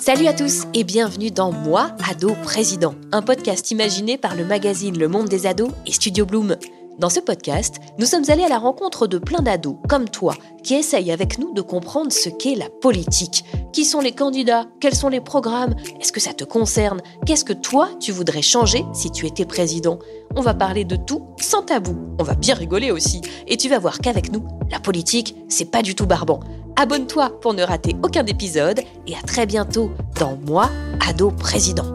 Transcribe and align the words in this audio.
Salut 0.00 0.28
à 0.28 0.32
tous 0.32 0.62
et 0.72 0.82
bienvenue 0.82 1.30
dans 1.30 1.52
Moi, 1.52 1.90
ado 2.08 2.34
président, 2.42 2.94
un 3.12 3.20
podcast 3.20 3.70
imaginé 3.70 4.16
par 4.16 4.34
le 4.34 4.46
magazine 4.46 4.98
Le 4.98 5.08
Monde 5.08 5.28
des 5.28 5.46
ados 5.46 5.72
et 5.86 5.92
Studio 5.92 6.24
Bloom. 6.24 6.56
Dans 6.98 7.10
ce 7.10 7.20
podcast, 7.20 7.76
nous 7.98 8.06
sommes 8.06 8.24
allés 8.28 8.42
à 8.42 8.48
la 8.48 8.58
rencontre 8.58 9.06
de 9.06 9.18
plein 9.18 9.42
d'ados, 9.42 9.76
comme 9.90 10.08
toi, 10.08 10.34
qui 10.62 10.74
essayent 10.74 11.12
avec 11.12 11.38
nous 11.38 11.52
de 11.52 11.60
comprendre 11.60 12.12
ce 12.12 12.30
qu'est 12.30 12.54
la 12.54 12.70
politique. 12.80 13.44
Qui 13.74 13.84
sont 13.84 14.00
les 14.00 14.12
candidats? 14.12 14.66
Quels 14.80 14.94
sont 14.94 15.08
les 15.10 15.20
programmes? 15.20 15.74
Est-ce 16.00 16.12
que 16.12 16.20
ça 16.20 16.32
te 16.32 16.44
concerne? 16.44 17.02
Qu'est-ce 17.26 17.44
que 17.44 17.52
toi, 17.52 17.90
tu 18.00 18.10
voudrais 18.10 18.42
changer 18.42 18.84
si 18.94 19.10
tu 19.10 19.26
étais 19.26 19.44
président? 19.44 19.98
On 20.34 20.40
va 20.40 20.54
parler 20.54 20.84
de 20.84 20.96
tout 20.96 21.26
sans 21.38 21.62
tabou. 21.62 21.96
On 22.18 22.24
va 22.24 22.34
bien 22.34 22.54
rigoler 22.54 22.90
aussi. 22.90 23.20
Et 23.46 23.56
tu 23.58 23.68
vas 23.68 23.78
voir 23.78 23.98
qu'avec 23.98 24.32
nous, 24.32 24.46
la 24.70 24.80
politique, 24.80 25.36
c'est 25.48 25.70
pas 25.70 25.82
du 25.82 25.94
tout 25.94 26.06
barbant. 26.06 26.40
Abonne-toi 26.76 27.40
pour 27.40 27.54
ne 27.54 27.62
rater 27.62 27.94
aucun 28.02 28.24
épisode 28.26 28.80
et 29.06 29.14
à 29.14 29.22
très 29.22 29.46
bientôt 29.46 29.90
dans 30.18 30.36
Moi, 30.46 30.68
ado 31.06 31.30
président. 31.30 31.94